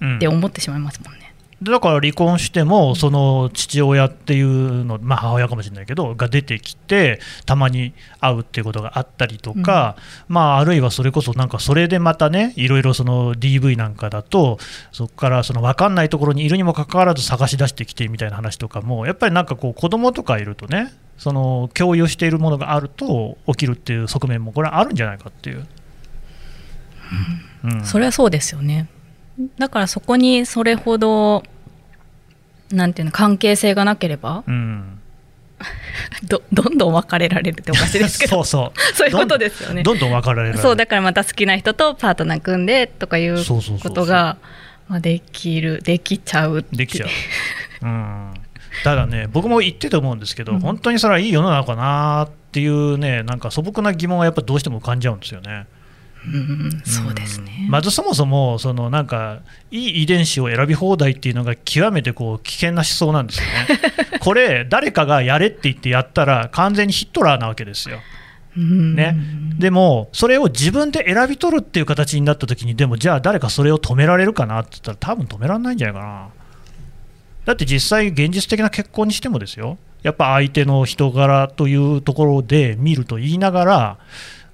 [0.00, 1.21] うんって思ってしまいますもんね。
[1.62, 9.96] でだから離婚しても、その父親っていうの、まあ、母親かもしれないけど、が出てきて、たまに会うっていうことがあったりとか、
[10.26, 14.58] まあ、あるいはそれこそ、なんかそれでまたね、いろいろその DV なんかだと、
[14.90, 25.66] そこからその分かんないところにいるにもかかわらず探し出してきてみたいな話とかも、やっぱりなんかこう、子供とかいるとね、その共有しているものがあると起きるっていう側面も、これはあるんじゃないかっていう。
[27.62, 27.84] うん。
[27.84, 28.88] それはそうですよね。
[29.58, 31.42] だからそこにそれほど
[32.72, 34.42] なんていうの関係性がなければ？
[34.46, 34.98] うん。
[36.24, 38.42] どどんどん別れられるっておかしいですけど。
[38.44, 38.80] そうそう。
[38.96, 39.82] そういうことですよね。
[39.82, 40.58] どんどん分かられる。
[40.58, 43.90] そうだからまた好きな人とパートナー組んでとかいうそうそうそうそう。
[43.90, 44.38] ことが
[44.88, 47.08] まあできるできちゃうできちゃう。
[47.82, 48.34] うん。
[48.84, 50.60] ただね、僕も言ってて思うんですけど、うん。
[50.60, 55.66] 本当にそれはいい世の中かなっていうね、なんか素朴な疑問はやっぱどうしても浮かんじゃうんですよね。
[56.26, 64.18] うんそうですねうんまずそもそも、そのなんか、いい遺伝子を選び放題っていうのが極めてこう危険な思想なんですよね。
[64.20, 67.98] これ、誰かがやれって言ってやったら、完全にヒットラーなわけですよ。
[68.56, 69.16] うんね、
[69.58, 76.28] でも、それを自分で選び取るっていう形になったときに、でもじゃあ誰かそれを止められるかなって言ったら、多分止められないんじゃないかな。
[77.46, 83.98] だって実際、現実的な結婚にしてもですよ、やっぱ相手の人柄というところで見ると言いながら、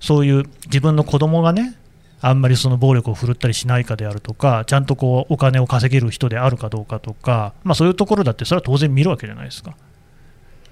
[0.00, 1.74] そういう自分の子供がね、
[2.20, 9.76] あんまりその暴力を振るったりしないかであるとか、ちゃんとこうお金を稼げる人であるかどうかとか、まあ、そういうところだって、それは当然見るわけじゃないですか。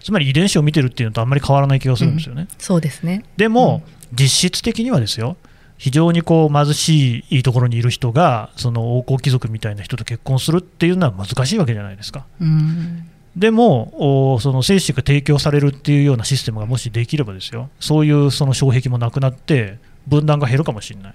[0.00, 2.42] つまり遺伝子を見てるっていうのとあんまり変わらない気がするんですよね。
[2.42, 5.36] うん、そうですねでも、うん、実質的にはですよ、
[5.78, 12.24] 非常にこう貧しいいいところにいる人が、その王侯貴族みたいな人と結婚するっていうのは難しいわけじゃないですか。
[12.40, 21.14] うんでも、その精子が提供されるっていうようなシステムがもしできればですよ、そういうその障壁もなくなって、分断が減るかもしれない。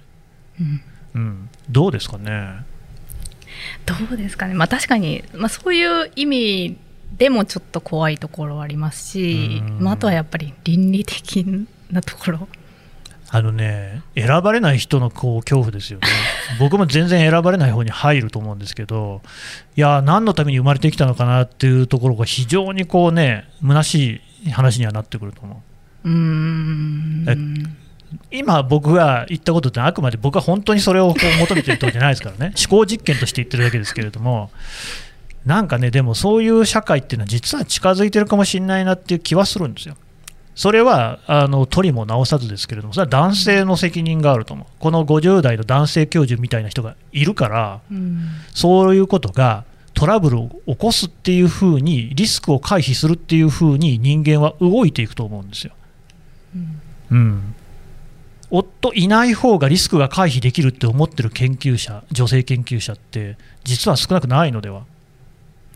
[0.60, 0.82] うん、
[1.14, 2.64] うん、どうですかね？
[3.86, 6.78] どうですかね、まあ、確かに、まあ、そういう意味
[7.16, 11.44] でもちょっと怖いところはありますし、まあ、あとはやっぱり倫理的
[11.90, 12.48] なところ。
[13.34, 16.06] あのね、選ばれない人のこう恐怖ですよね、
[16.60, 19.22] 僕も全然選ばれない方に入ると思うんですけど、
[19.74, 25.62] いや、何のために生まれてきたのかなっていうところが非常にこうね、虚しい話にはなってくると思
[26.04, 26.08] う。
[26.10, 27.76] うん
[28.30, 34.50] 今、僕が言ったことって、あくまで僕は本当にそれをこう求めてるとじゃないですからね、 思考実験として言ってるだけですけれども、
[35.46, 39.96] なんかね、でもそういう社会っていうのは、実は近づいてるかもしれないなっていう気はするんですよ。
[40.54, 55.72] それはあの取りも直さずですけれども、それは男性の責任があると思う、この50代の男性教授みたいな人がいるから、うん、そういうことがトラブルを起こすっていうふうに、リスクを回避するっていうふうに人間は動いていくと思うんですよ。
[56.54, 57.54] うん、うん。
[58.50, 64.84] 夫いない方がリスクが回避できるって思ってる研究者、女性研究者って、実は少なくないのでは。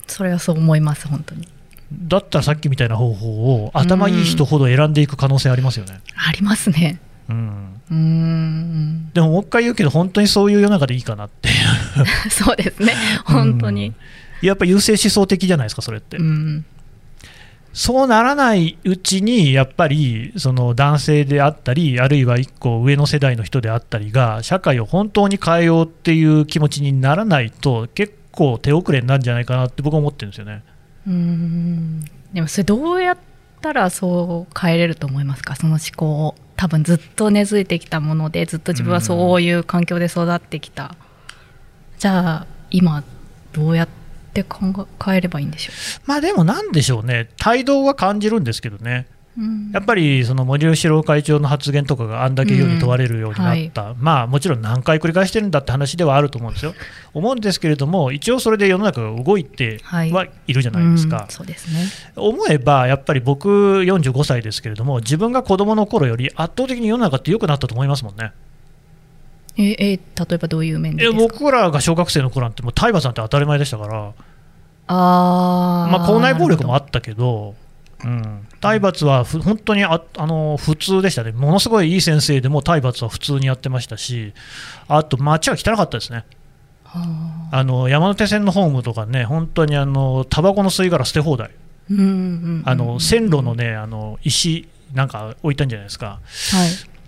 [0.07, 1.49] それはそう思います、本当に。
[1.93, 6.01] だったらさっきみたいな方法を頭いい人ほど選んでいく可能性ありますよね。
[6.17, 7.01] ありますね。
[7.29, 11.55] うん、うんでももう一回言うけど、本当にそういう世の中でいいかなっていう
[12.31, 12.95] そうですね、
[13.25, 13.93] 本当に。
[14.43, 16.17] やっぱ優勢思想的じゃないですか、それって。
[16.19, 16.65] うん
[17.77, 30.63] そうならないうちに、やっぱりその男性であったり、あるいは1個上の世代の人であったりが、社会を本当に変えようっていう気持ちにならないと、結構手遅れになるんじゃないかなって僕は思ってるんですよね。
[31.07, 32.05] うん。
[32.33, 33.19] でもそれどうやっ
[33.61, 35.57] たらそう変えれると思いますか？
[35.57, 36.35] その思考を。
[36.57, 40.95] 多分ずっと根付いてきたものでずっと自分はそういう環境で育ってきた。
[41.99, 43.05] じゃあ今
[43.53, 43.89] どうやっ
[44.33, 46.03] て考えればいいんでしょう？
[46.07, 47.29] まあでも何でしょうね。
[47.37, 49.07] 態度は感じるんですけどね。
[49.73, 53.89] やっぱりその森喜朗会長の発言とかがあんだけ世に問われるようになった、うん。
[53.89, 56.75] はい、まあもちろん何回繰り返してるんだって話ではあると思うんですよ、
[57.13, 60.05] 思うんですけれども、一応それで世の中が動いては
[60.47, 63.49] いるじゃないですか、はいうん、そうですね、思えばやっぱり僕、
[63.83, 68.33] 45歳ですけれども、自分が子どもの頃より圧倒的に世の中って良くなったと思いますもんね。
[69.59, 70.01] ええ例
[70.33, 74.13] えばどういう面で僕らが小学生の頃なんて、もう体罰なんて当たり前でしたから、
[74.89, 77.55] あまあ、校内暴力もあったけど。
[78.07, 84.33] うん、体罰は本当にああの普通でしたね、ものすごいいい先生でも体罰は普通にやってましたし、
[84.87, 86.25] あと街は汚かったですね。
[86.85, 87.65] あ。
[87.65, 91.51] の山手線のホームとかね、本当にあのタバコの吸い殻捨て放題、
[92.65, 96.21] あの線路のねあの石なんか置いたんじゃないですか、はい、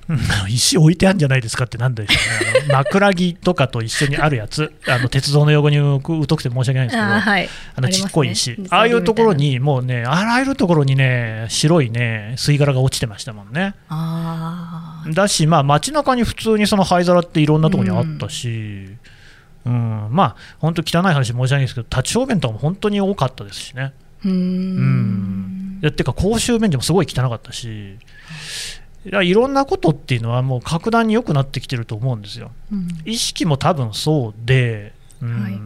[0.49, 2.15] 石置いてあるんじゃないですかってなんでしょ
[2.63, 6.01] うね、枕木とかと一緒にあるやつ、 あの鉄道の用語に疎
[6.37, 13.75] くて申し訳ないんですけど、あはい、あのちっこい石、ああいうところに、もうね、あらゆるところにね、白いね、吸い殻が落ちてましたもんね。
[15.13, 18.97] だし、まあ、街中に普通にその灰皿っていろんなところにあったし、
[19.67, 23.93] うん、うん、まあ、本当、汚い話申し訳ないですけど、立ち小便とかも本当に多かったですしね。
[24.25, 24.31] うん。
[24.33, 25.81] うん。
[25.83, 27.97] いてか公衆便所もすごい汚かったし、
[29.11, 32.51] いやいろんなことっていうのはもう格段に良くなってきてると思うんですよ。
[32.73, 34.93] うん、意識も多分そうで、
[35.23, 35.59] うん、はい、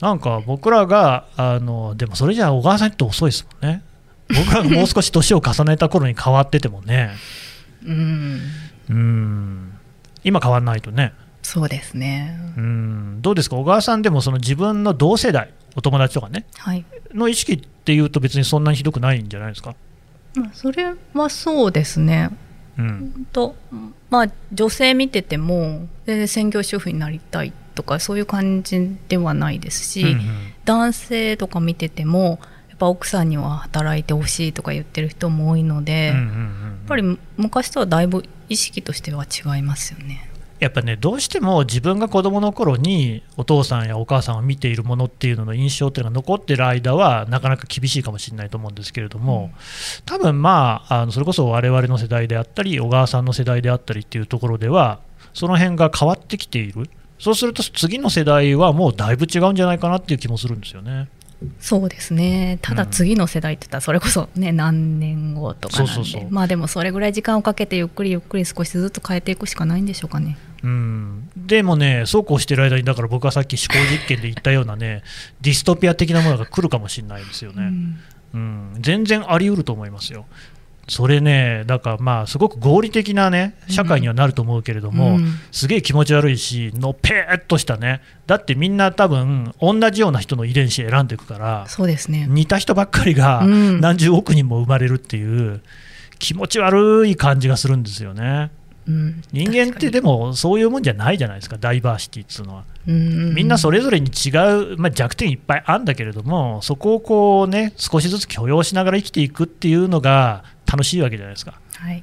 [0.00, 3.82] なんか僕らがあのでもそれじゃ小川さんって遅いですもんね。
[4.28, 7.12] 僕らがもう少し年を重ねた頃に変わっててもね。
[7.86, 8.40] うん、
[8.90, 9.72] うん
[10.24, 11.12] 今変わらないとね。
[11.42, 12.36] そうですね。
[12.56, 13.56] うんどうですか？
[13.56, 16.84] 小川さんでもその自分の同世代お友達とかね、はい、
[17.14, 19.74] の意識っていうと別にそんなにひどくないんじゃないですか？
[20.34, 22.30] まあ、それはそうですね。
[22.78, 23.56] うん、と
[24.10, 30.20] まあ女性見てても全然専業主婦になりたいとかそういう感じではないですし、うんうん、
[30.64, 32.38] 男性とか見てても
[32.68, 36.16] やっぱ奥さんには働いてほしいとか言ってる人も多いので、やっ
[36.86, 40.28] ぱり昔とはだいぶ意識としては違いますよね。
[40.58, 55.00] やっぱね、どうしても自分が子どもの頃にお父さんやお母さんを見ているものっていうのの印象っていうのが残ってる間は、なかなか厳しいかもしれないと思うんですけれども、うん、多分まあ、あのそれこそ我々の世代であったり、小川さんの世代であったりっていうところでは、
[55.34, 56.88] その辺が変わってきている、
[57.18, 61.08] そうすると次の世代はもうだいぶ違うんじゃないかなっていう気もするんですよね。
[61.60, 62.58] そうですね。
[62.62, 66.26] ただ次の世代って言ったらそれこそね、何年後とかなんで。
[66.30, 70.38] まあでもそれぐらい時間をかけてゆっくりゆっくり少しずつ変えていくしかないんでしょうかね。
[70.62, 75.02] うん、でもね、そうこうしてる間に、だから僕はさっき思考実験で言ったようなね、
[75.40, 77.72] ディストピア的なものが来るかもしれないですよね、
[78.34, 80.26] うん、全然あり得ると思いますよ。
[80.88, 85.34] それね、だからまあ、すごく合理的なね、社会にはなると思うけれども、うん。
[85.50, 92.26] すげえ気持ち悪いし、のっぺーっとしたね、だってみんな多分同じような人の遺伝子選んでいくから、そうですね。
[92.30, 93.80] 似た人ばっかりがうん。
[93.80, 95.60] 何十億人も生まれるっていう、
[96.20, 98.50] 気持ち悪い感じがするんですよね。
[98.60, 98.65] うん
[99.32, 102.64] 人間ってでもそういうもんじゃないじゃないですか、ダイバーシティっていうのは。
[102.86, 104.30] みんなそれれぞれに違
[104.74, 111.60] う、まあ、弱点いっぱいあるんだけれども、そこをこう、ね、少しずつ許容しながら生きていくっていうのが楽しいわけじゃないですか。
[111.74, 112.02] はい、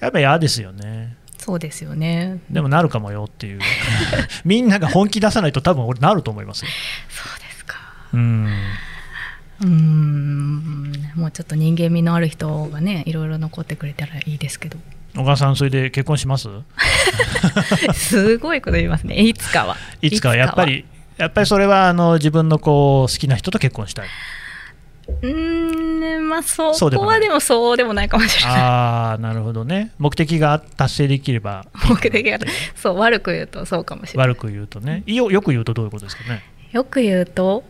[0.00, 1.16] やっぱ嫌ですよね。
[1.38, 2.40] そうですよね。
[2.50, 3.60] でもなるかもよっていう、
[4.44, 6.70] みんなが本気出さないと、多分俺、なると思いますよ。
[7.08, 7.76] そうですか。
[8.12, 8.48] うん
[9.60, 14.78] うーん、もうちょっと人間味のある人がね、いろいろ残ってくれたらいいですけど。
[15.16, 16.48] 小川さん、それで結婚します？
[17.94, 19.16] すごいこと言いますね。
[19.16, 19.76] いつかは。
[20.02, 20.84] いつかはやっぱり、
[21.16, 24.08] やっぱりそれはあの自分のこう好きな人と結婚したい。
[25.22, 28.60] うーん、まあそこはでもそうでもないかもしれない。
[28.60, 29.90] ああ、なるほどね。
[29.98, 32.38] 目的が達成できれば、 目的が
[32.76, 34.28] そう悪く言うとそうかもしれない。
[34.28, 36.42] 悪く言うとね、よよく言うとどういうことですかね？
[36.72, 37.64] よく言うと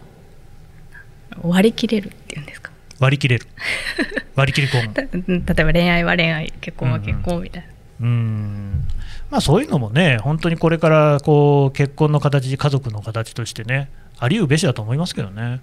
[1.43, 2.68] 割り切れるっていうんですか？
[2.99, 3.47] 割り切れる。
[4.35, 4.95] 割り切り婚。
[4.95, 7.69] た例えば恋愛は恋愛、結婚は結婚みたいな。
[8.01, 8.87] うん。
[9.31, 15.61] まあそういうのもね、本当にこれからこう結婚の形、家族の形としてね、ありうべしだと思いますけどね。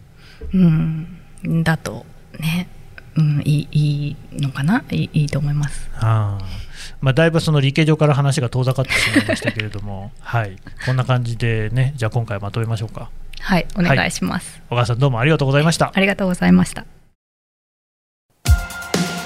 [0.54, 2.06] うん、だと
[2.40, 2.68] ね、
[3.16, 4.84] うん、いいいいのかな？
[4.92, 5.90] いいいいと思います。
[5.96, 6.66] ああ
[7.02, 10.56] まあ、だいぶその理系上から話が遠ざかってしまいましたけれども、 はい、
[10.86, 13.10] こんな感じでね、じゃあ今回まとめましょうか。
[13.40, 14.62] はい、お願いします。
[14.70, 15.92] 小川さんどうもありがとうございました。
[15.94, 16.86] ありがとうございました。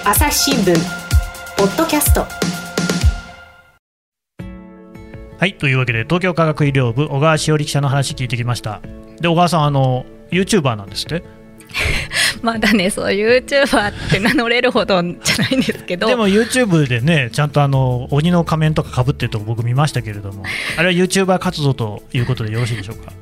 [0.06, 0.76] 朝日新聞
[1.58, 2.26] ポッドキャスト
[5.38, 8.82] はい、というわけで東京科学医療部小川しおり記者の話聞いてきました。
[9.22, 11.24] で、小川さん、あの YouTuber なんですって？
[12.44, 20.44] まだね、そう YouTuber って名乗れるほどじゃないんですけど、でも YouTube でね、ちゃんとあの鬼の仮面とかかぶってるとこ僕見ましたけれども、
[20.78, 23.14] あれは YouTuber 活動ということでよろしいでしょうか？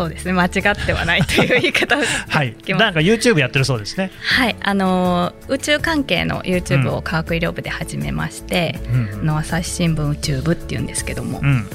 [0.00, 4.10] そうですね、間違ってはないという言い方を はい、なんか YouTube やってるそうですね。
[4.22, 11.66] はい、あのー宇宙関係の YouTube を科学医療部で始めまして、うんあの朝日新聞宇宙部っていうんですけども、うん、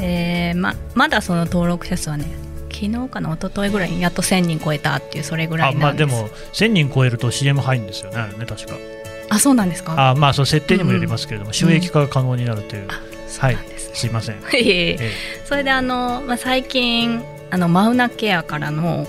[0.00, 2.24] えーままだその登録者数はね
[2.72, 6.10] 昨日かな一昨日ぐらいにやっと1000人超えたっていうそれぐらあいなんです。
[6.10, 8.16] まあでも1000人超えると CM 入るんですよね、
[8.48, 8.74] 確か。
[9.28, 10.10] あそうなんですか？
[10.10, 12.88] あまあその設定にもよりますけれども、収益化が可能になるという、
[13.38, 13.94] はいなんですね。
[13.94, 14.36] すいません。
[14.36, 14.96] いえいえ。
[15.00, 15.10] え
[15.44, 17.22] それであの、まあ、最近
[17.52, 19.06] あのマウナケアからの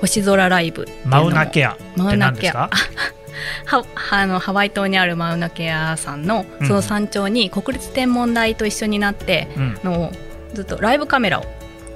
[0.00, 2.68] 星空ライブマウナケアマウナケア。
[3.64, 6.66] はあのハワイ島にあるマウナケア山のうん。
[6.66, 9.78] その山頂に国立天文台と一緒になって、うん。
[9.84, 10.12] の
[10.52, 11.44] ずっとライブカメラを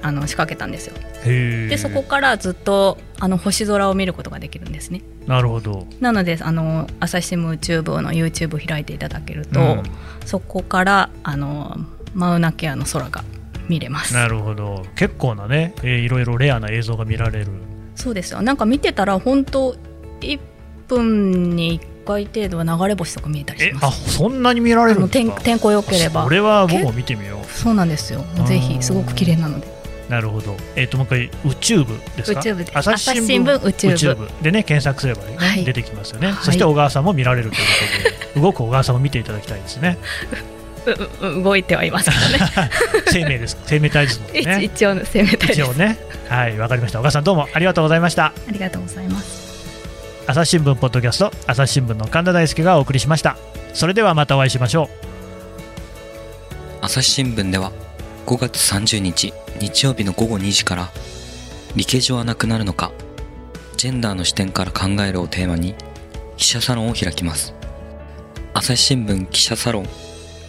[0.01, 0.95] あの仕掛けたんですよ。
[1.25, 5.01] でそこからずっとあの星空を見ることができるんですね。
[5.27, 5.87] なるほど。
[5.99, 9.83] なのであの朝日新聞宇宙部の YouTube 開いていただけると、うん。
[10.25, 11.75] そこからあの
[12.13, 13.25] マウナケアの空が
[13.71, 14.13] 見れます。
[14.13, 14.85] なるほど。
[14.95, 17.47] 結構なね、えーいろいろレアな映像が見られる。
[17.95, 18.41] そうですよ。
[18.41, 19.75] なんか見てたら本当
[20.19, 20.39] 1
[20.87, 25.35] 分に1回程度は流れ星とか見えたりしえあますそんなに見られるんですか？
[25.35, 26.23] 天天候良ければ。
[26.23, 28.23] それは僕も見てみよそうなんですよ。
[28.45, 29.67] ぜひすごく綺麗なので。
[29.67, 30.57] うなるほど。
[30.75, 32.39] えっ、ともう一回宇宙部ですか？
[32.41, 32.77] 宇宙部です。
[32.77, 35.63] 朝日新聞聞宇宙部でね検索すればね、はい。
[35.63, 36.35] 出てきますよね、はい。
[36.43, 37.65] そして小川さんも見られるというこ
[38.33, 39.97] とで動く小川さんを見ていただきたいですね。
[40.31, 40.60] ううう
[41.21, 42.69] 動いてはいますけどね。
[43.11, 43.57] 生命です。
[43.65, 44.63] 生命体図の一ね。
[44.63, 45.97] 一応攻めたいです一応ね。
[46.27, 46.99] はいわかりました。
[46.99, 48.25] 小川さんどうもありがとうございました。
[48.25, 49.51] ありがとうございます。
[50.27, 53.37] 朝日新聞ポッドキャスト朝日新聞の神田大輔がお送りしました。
[53.73, 55.11] それではまたお会いしましょう。
[56.81, 57.71] 朝日新聞では
[58.25, 60.89] 5月30日日曜日の午後2時から
[61.75, 62.91] 理系上はなくなるのか
[63.77, 65.75] ジェンダーの視点から考えるをテーマに
[66.37, 67.53] 記者サロンを開きます。
[68.53, 69.87] 朝日新聞記者サロン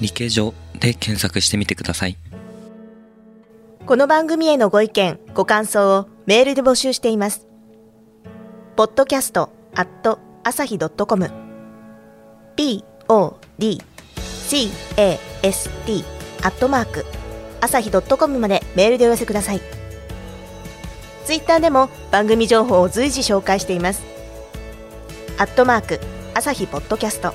[0.01, 2.17] 理系上で検索してみてください
[3.85, 7.49] この番組へのご意見、ご感想をメールで募集しています。
[8.77, 11.31] podcast at 朝日 .com
[12.55, 13.83] p o d
[14.47, 16.05] c a s t
[16.43, 17.05] アットマーク
[17.61, 19.61] 朝日 .com までメールでお寄せください。
[21.25, 24.05] ツイッターでも番組情報を随時紹介しています。
[25.39, 26.01] アットマーク
[26.35, 27.35] 朝日ポッドキャスト